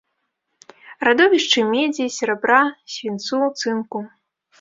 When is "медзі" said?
1.73-2.05